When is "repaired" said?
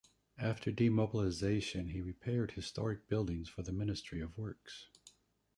2.01-2.49